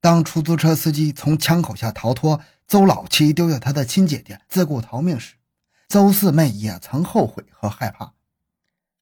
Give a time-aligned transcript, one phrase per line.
[0.00, 5.34] 当出租车司机从枪口下逃脱，邹老七丢下他的亲姐姐自顾逃命时，
[5.88, 8.14] 邹四妹也曾后悔和害怕。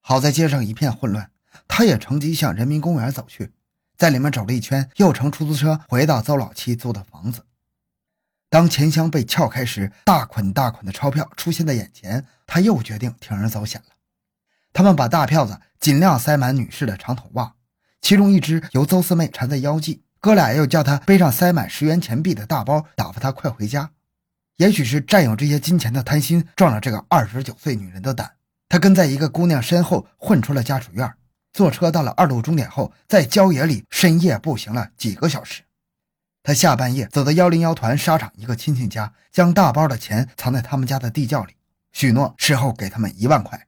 [0.00, 1.30] 好在街上一片混乱，
[1.68, 3.52] 他也乘机向人民公园走去，
[3.96, 7.44] 在里面走了一圈，又乘出租车回到邹老七租的房子。
[8.50, 13.94] 当钱箱被撬开时，大捆大捆的钞票出现在眼前，他又决定铤而走险了。
[14.72, 17.54] 他们把大票子尽量塞满女士的长筒袜，
[18.00, 20.02] 其中一只由邹四妹缠在腰际。
[20.20, 23.90] 哥俩又叫他背上塞满十元钱币的大包，打发他快回家。
[24.56, 28.32] 也许是占有这些金钱的贪心壮了这个二十九岁女人的胆，
[28.68, 31.08] 他跟在一个姑娘身后混出了家属院，
[31.52, 35.62] 坐车到了二路终点后，在郊野里深夜步行了几个小时。
[36.42, 41.54] 他下半夜走到幺零幺团沙场一个亲戚家，将大包的钱藏在他们家的地窖里，
[41.92, 43.66] 许诺事后给他们一万块。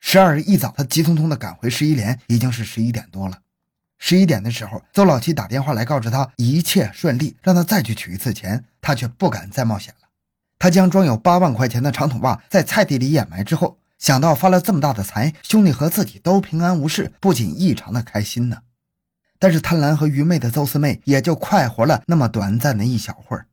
[0.00, 3.38] 十二日一早，他急匆匆地赶回十一连，已经是十一点多了。
[3.98, 8.64] 十一点的时候，邹老七打电话来告知他一切顺利，让他再去取一次钱。
[8.80, 10.08] 他却不敢再冒险了。
[10.58, 18.58] 他将装有八万块钱的长筒袜在菜地里掩埋之后，想到发了这么大的财，兄弟和自己都平安无事，不仅异常的开心呢。
[19.38, 23.46] 但是贪婪和愚昧的邹四妹也就快活了那么短暂的一小会儿。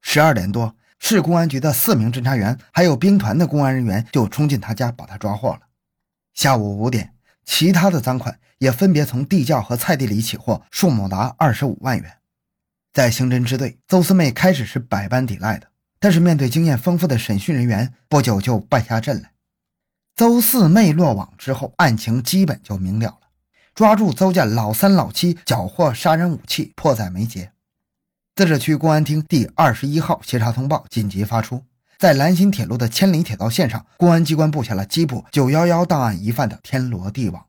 [0.00, 5.60] 十二点多，市公安局的四名侦查员还有兵团的公安人员就冲进他家，把他抓获了。
[6.34, 7.14] 下午五点，
[7.48, 8.38] 其他的赃款。
[8.58, 12.18] 也分别从地窖和菜地里起获，数目达二十五万元。
[12.92, 15.68] 在刑侦支队，邹四妹开始是百般抵赖的，
[16.00, 19.30] 但是面对经验丰富的审讯人员，不久就败下阵来。
[20.16, 23.28] 邹四妹落网之后，案情基本就明了了。
[23.76, 27.52] 抓住邹家老三老七缴获杀人武器，迫在眉睫。
[28.34, 31.62] 自治区公安厅第二十一号协查通报紧急发出，
[31.98, 37.44] 在兰新铁路的千里铁道线上，公安机关布下了缉捕九幺幺档案疑犯的天罗地网。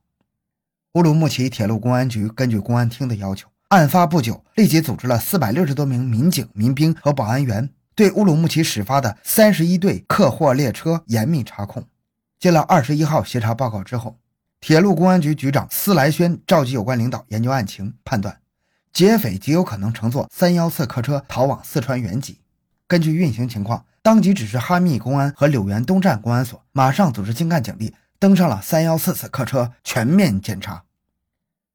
[0.94, 11.86] 乌鲁木齐铁路公安局根据公安厅的要求，案发不久，立即组织了四百六十多名民警、民兵和保安员，对乌鲁木齐始发的三十一对客货列车严密查控。
[12.40, 14.18] 接了二十一号协查报告之后，
[14.60, 18.40] 铁路公安局局长司来轩召集有关领导研究案情，判断
[18.92, 22.40] 劫匪极有可能乘坐三幺四客车逃往四川原籍。
[22.88, 27.94] 根据运行情况，当即指示哈密公安和柳园东站公安所马上组织精干警力。
[28.18, 30.84] 登上了三幺四次客车，全面检查。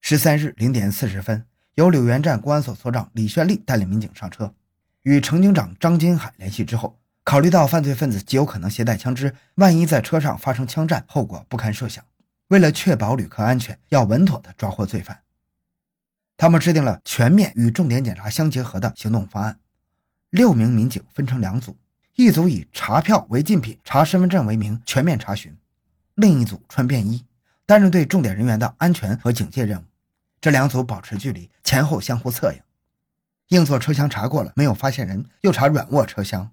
[0.01, 1.47] 十三日零点四十分，
[1.77, 4.53] 由柳园站公安所所长李炫利带领民警上车，
[5.05, 12.05] 与乘警长张金海联系之后，考虑到犯罪分子极有可能携带枪支，万一在车上发生枪战，后果不堪设想。
[12.49, 15.21] 为了确保旅客安全，要稳妥的抓获罪犯，
[16.37, 19.61] 他们制定了全面与重点检查相结合的行动方案。
[20.31, 21.77] 六名民警分成两组，
[22.17, 25.57] 一组以查票、违禁品、查身份证为名，全面查询。
[26.15, 27.25] 另一组穿便衣，
[27.67, 29.85] 担任对重点人员的安全和警戒任务。
[30.41, 32.61] 这两组保持距离，前后相互策应。
[33.49, 36.51] 硬座车厢查过了，没有发现人，又查软卧车厢，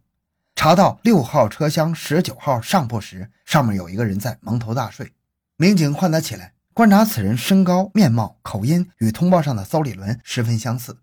[0.56, 5.14] 查到六号车厢十九号上铺时，上面有一个人在蒙头大睡。
[5.58, 10.98] 民警唤他起来，观察此人身高、面貌、口音与通报上的邹立伦十分相似。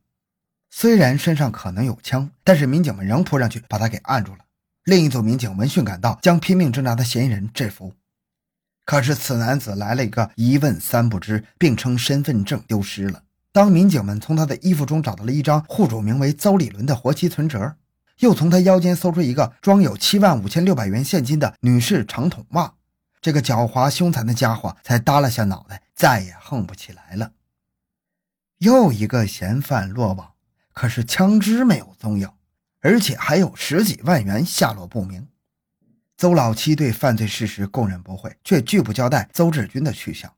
[0.69, 4.41] 虽然身上可能有枪，但是民警们仍扑上去把他给按住了。
[4.89, 7.93] 另一组民警闻讯赶到，将拼命挣扎的嫌疑人制服。
[8.87, 13.25] 可是此男子来了一个一问三不知，并称身份证丢失了。
[13.53, 17.77] 当民警们从他的衣服中找到了一张户主名为邹立伦的活期存折，
[18.21, 22.73] 又从他腰间搜出一个装有七万五千六百元现金的女士长筒袜，
[23.21, 27.33] 这个狡猾凶残的家伙才耷拉下脑袋，再也横不起来了。
[28.61, 30.31] 又一个嫌犯落网，
[30.73, 32.27] 可是枪支没有踪影，
[32.89, 35.29] 而且还有十几万元下落不明。
[36.17, 40.33] 邹老七对犯罪事实供认不讳，却拒不交代邹志军的去向。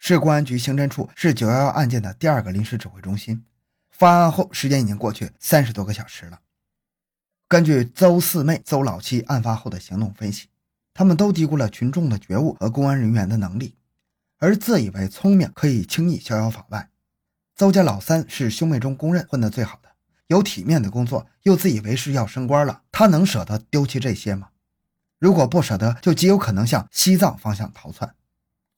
[0.00, 3.44] 市公安局刑侦处是九幺幺案件的第二个临时指挥中心。
[3.90, 6.40] 发案后，时间已经过去三十多个小时了。
[7.46, 10.48] 根据邹四妹、邹老七案发后的行动分析，
[10.92, 13.76] 他们都低估了群众的觉悟和公安人员的能力，
[14.38, 16.90] 而自以为聪明，可以轻易逍遥法外。
[17.54, 19.91] 邹家老三是兄妹中公认混得最好的，
[20.32, 24.48] 有体面的工作，又自以为是要升官了，他能舍得丢弃这些吗？
[25.18, 28.14] 如果不舍得，就极有可能向西藏方向逃窜。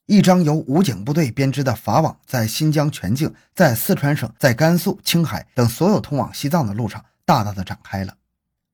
[0.06, 8.16] 一张由武警部队编织的法网在新疆全境、在四川省、在甘肃、青海等所有通往西藏的路上大大的展开了。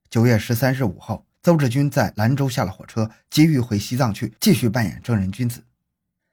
[0.09, 5.62] 九月十三日午后，邹志军在兰州下了火车，急于回西藏去继续扮演正人君子。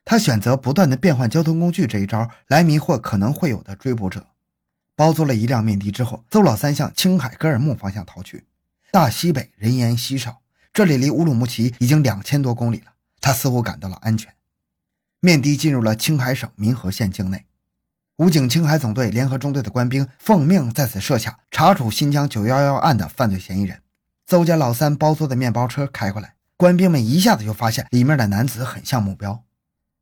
[0.04, 4.26] 他选择不断的变换交通工具这一招来迷惑可能会有的追捕者。
[4.98, 8.46] 包租了一辆面的之后，邹老三向青海格尔木方向逃去。
[8.92, 10.42] 大西北人烟稀少。
[10.74, 14.34] 这里离乌鲁木齐已经两千多公里了，他似乎感到了安全。
[15.20, 17.46] 面的进入了青海省民和县境内，
[18.16, 23.84] 武警青海总队联合中队的官兵奉命在此设卡，查处新疆九幺幺案的犯罪嫌疑人。
[24.26, 29.44] 邹家老三包租的面包车开过来，官兵们一下子就发现里面的男子很像目标，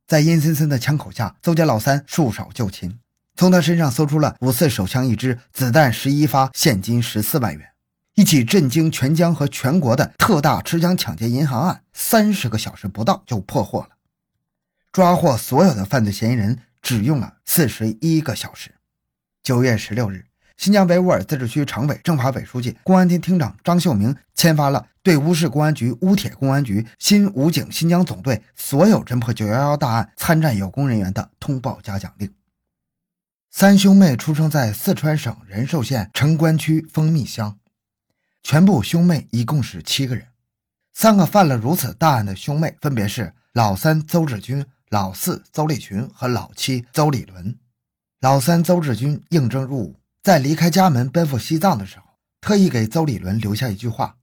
[0.06, 2.98] 在阴森森的枪口下，邹家老三束手就擒，
[3.36, 7.68] 从他身上搜出了五四手枪一支、子弹十一发、现金十四万元。
[8.14, 13.88] 一起震惊全疆和全国的特大持枪抢劫银行案，三十个小时不到就破获了，
[14.90, 16.58] 抓获所有的犯罪嫌疑人。
[16.82, 18.72] 只用了四十一个小时。
[19.42, 20.24] 九月十六日，
[20.56, 32.32] 新疆维吾尔自治区常委、政法委书记、公安厅厅长张秀明签发了对乌市公安局、乌铁公安局、新武警新疆总队所有侦破九幺幺大案参战有功人员的通报嘉奖令。
[33.58, 37.58] 三兄妹出生在四川省仁寿县城关区蜂蜜乡，
[38.42, 40.26] 全部兄妹一共是七个人。
[40.92, 44.66] 三个犯了如此大案的兄妹分别是老三邹志军。
[44.90, 47.56] 老四邹立群和老七邹立伦，
[48.20, 52.04] 老三邹志军应征入伍，在离开家门奔赴西藏的时候，
[52.42, 54.18] 特意给邹立伦留下一句话：“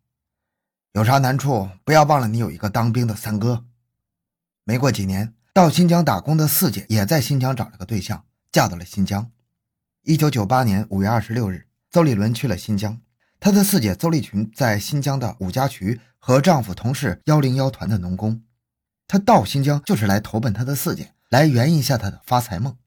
[0.93, 3.65] 有啥难处，不要忘了你有一个当兵的三哥。”
[4.63, 8.23] 没过几年，到新疆打工的四姐也在新疆找了个对象，
[8.53, 9.31] 嫁到了新疆。
[10.03, 13.01] 一九九八年五月二十六日，邹立伦去了新疆，
[13.39, 18.43] 他的四姐邹立群在新疆的五家渠和丈夫同是幺零幺团的农工。
[19.07, 22.77] 他到新疆就是来投奔他的四姐，来圆一下他的发财梦。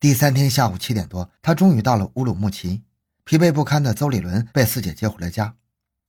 [0.00, 2.82] 第三天下午七点多，他终于到了乌鲁木齐。
[3.24, 5.54] 疲惫不堪的邹立伦被四姐接回了家。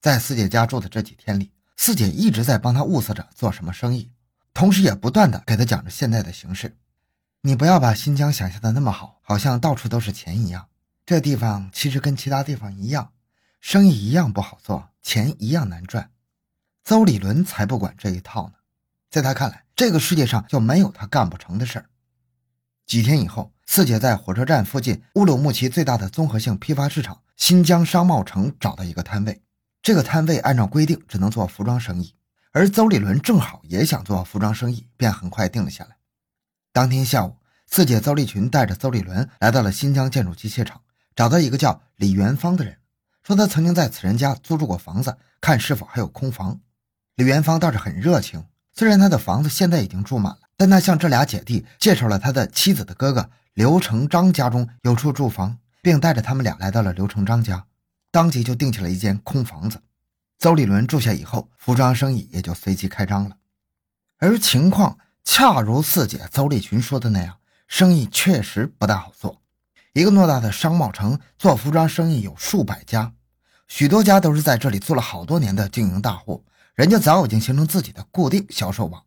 [0.02, 4.12] 在四姐家住的这几天里，四姐一直在帮他物色着做什么生意，
[4.54, 6.78] 同时也不断的给他讲着现在的形势。
[7.46, 10.68] 你不要把新疆想象的那么好，好像到处都是钱一样。
[11.06, 13.12] 这地方其实跟其他地方一样，
[13.62, 16.10] 生意一样不好做，钱一样难赚。
[16.84, 18.54] 邹立伦才不管这一套呢。
[19.12, 21.86] 在他看来，这个世界上就没有他干不成的事儿。
[22.88, 29.44] 几天以后，四姐在火车站附近乌鲁木齐最大的综合性批发市场新疆商贸城找到一个摊位。
[29.84, 32.16] 这个摊位按照规定只能做服装生意，
[32.54, 35.95] 而邹立伦正好也想做服装生意，便很快定了下来。
[36.76, 37.38] 当天下午，
[37.68, 40.82] 四姐邹立群带着邹立伦来到了新疆建筑机械厂，
[41.16, 42.80] 找到一个叫李元芳的人，
[43.24, 46.60] 说他曾经在此人家租住过房子，看是否还有空房。
[47.16, 48.44] 李元芳倒是很热情。
[48.74, 57.66] 虽然他的房子现在已经住满了，但他向这俩姐弟介绍了他的妻子的哥哥刘成章家中有处住房，并带着他们俩来到了刘成章家，
[58.12, 59.82] 当即就订起了一间空房子。
[60.40, 63.38] 邹立伦住下以后，服装生意也就随即开张了。
[64.18, 69.42] 而情况恰如四姐邹立群说的那样，生意确实不大好做。
[69.92, 73.14] 一个偌大的商贸城，做服装生意有数百家，
[73.68, 76.46] 许多家都是在这里做了好多年的经营大户。
[76.76, 79.04] 人家早已经形成自己的固定销售网，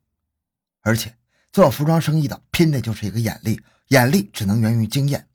[0.82, 1.14] 而且
[1.52, 5.28] 做服装生意的拼的就是一个眼力，眼力只能源于经验。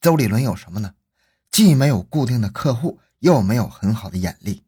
[0.00, 0.94] 邹立伦有什么呢？
[1.50, 4.64] 既没有固定的客户，又没有很好的眼力，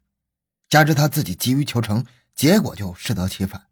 [0.68, 2.04] 加之他自己急于求成，
[2.34, 3.66] 结果就适得其反。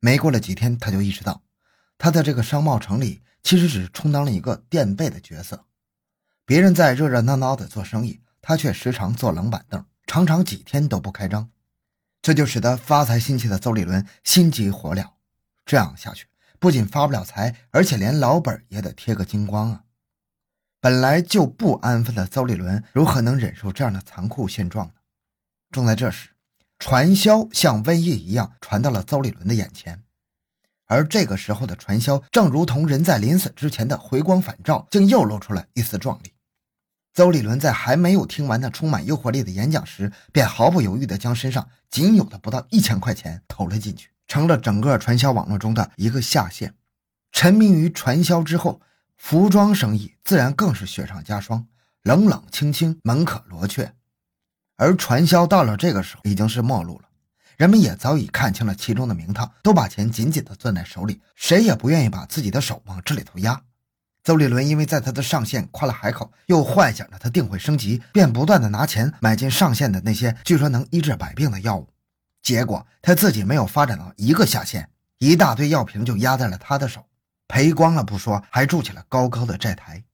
[0.00, 1.42] 没过了几天，他就意识到，
[1.96, 5.64] 他在这个商贸城里其实只是充当了一个垫背的角色。
[6.44, 11.50] 别人在热热闹闹的做生意，他却时常坐冷板凳，常常几天都不开张。
[12.22, 15.10] 这就使得发财心切的邹立伦心急火燎，
[15.64, 16.26] 这样下去
[16.58, 19.84] 不仅发不了财，而且连老本也得贴个精光啊！
[20.80, 24.92] 本来就不安分的邹立伦如何能忍受这样的残酷现状呢？
[25.70, 26.30] 正在这时，
[26.78, 30.02] 传销像瘟疫一样传到了邹立伦的眼前，
[30.86, 36.32] 而这个时候的传销正如同人在临死之前的回光返照，竟又露出了一丝壮丽。
[37.12, 46.74] 邹立伦在还没有听完那充满诱惑力的演讲时，便毫不犹豫地将身上仅有的不到一千块钱投了进去，成了整个传销网络中的一个下线。
[47.32, 48.80] 沉迷于传销之后，
[49.16, 51.66] 服装生意自然更是雪上加霜，
[52.04, 53.92] 冷冷清清，门可罗雀。
[54.78, 57.08] 而传销到了这个时候已经是末路了，
[57.56, 63.60] 人们也早已看清了其中的名堂，都把钱紧紧地攥在手里，谁也不愿意把自己的手往这里头压。
[64.22, 71.88] 邹立伦因为在他的上线夸了海口，又幻想着他定会升级，便不断的拿钱买进上线的那些据说能医治百病的药物。
[72.40, 77.04] 结果他自己没有发展到一个下线，一大堆药瓶就压在了他的手，
[77.48, 80.04] 赔光了不说，还筑起了高高的债台。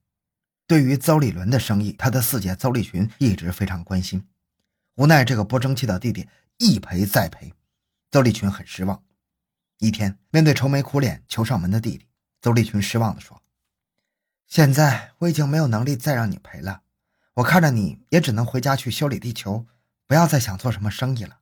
[0.66, 4.24] 对于邹立伦的生意，他的四姐邹立群一直非常关心。
[4.96, 7.52] 无奈这个不争气的弟弟一赔再赔，
[8.10, 9.02] 邹立群很失望。
[9.78, 12.06] 一天，面对愁眉苦脸求上门的弟弟，
[12.40, 13.42] 邹立群失望地说。
[14.46, 16.82] 现在我已经没有能力再让你赔了，
[17.34, 19.66] 我看着你也只能回家去修理地球，
[20.06, 21.40] 不要再想做什么生意了。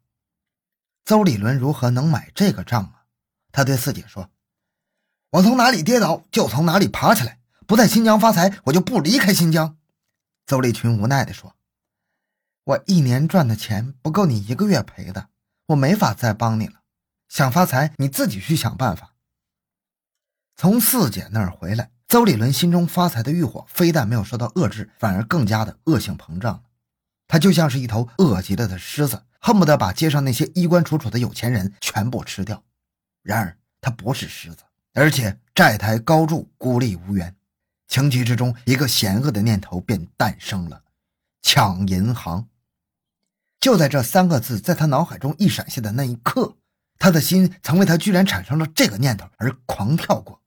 [1.05, 3.05] 邹立伦如何能买这个账啊？
[3.51, 4.31] 他对四姐说
[5.31, 9.77] ：“我从哪里跌倒就从哪里爬起来，不在新疆发财，我就不离开新疆。”
[10.47, 11.55] 邹立群无奈地说
[12.65, 15.29] ：“我一年赚的钱不够你一个月赔的，
[15.67, 16.83] 我没法再帮你了。
[17.29, 19.15] 想发财，你自己去想办法。”
[20.55, 26.63] 从四姐那儿回来，邹立伦心中发财的欲火非但没有受到遏制，反而更加的恶性膨胀了。
[27.27, 32.63] 他就像是一头饿极了的狮子，恨不得把街上那些衣冠楚楚的有钱人全部吃掉。
[33.23, 37.35] 然而他不是狮子，而且债台高筑，孤立无援。
[37.89, 40.85] 情急之中，一个险恶的念头便诞生了：
[41.41, 42.47] 抢银行。
[43.63, 46.57] 就在这三个字在他脑海中一闪现的那一刻，
[46.99, 50.43] 他的心曾为他居然产生了这个念头而狂跳过。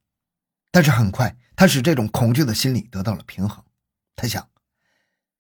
[0.70, 3.64] 但是很快，他使这种恐惧的心理得到了平衡。
[4.18, 4.50] 他想，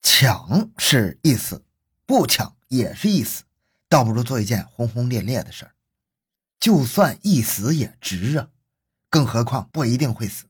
[0.01, 1.65] 抢是一死，
[2.05, 3.44] 不抢也是一死，
[3.89, 5.74] 倒不如做一件轰轰烈烈的事儿。
[6.58, 8.48] 就算一死也值啊！
[9.10, 10.46] 更何况不一定会死。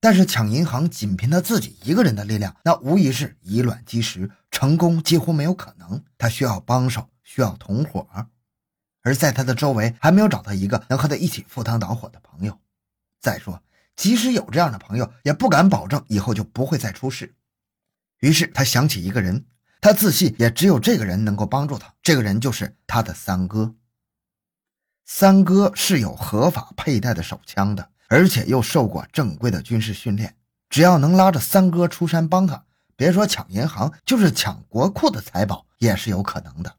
[0.00, 6.02] 但是抢银行仅凭他自己一个人的力量，那无疑是以卵击石，成功几乎没有可能。
[6.16, 8.08] 他需要帮手，需要同伙，
[9.02, 12.58] 而在他的周围还没有找到一个能和他一起赴汤蹈火的朋友。
[13.20, 13.62] 再说。
[13.96, 17.34] 即使有这样的朋友，也不敢保证以后就不会再出事。
[18.20, 19.44] 于是他想起一个人，
[19.82, 21.94] 他自信也只有这个人能够帮助他。
[22.02, 23.74] 这个人就是他的三哥。
[25.04, 30.34] 三哥是有合法佩戴的手枪的，而且又受过正规的军事训练。
[30.68, 32.64] 只要能拉着三哥出山帮他，
[32.96, 36.74] 别说抢银行，就是抢国库的财宝也是有可能的。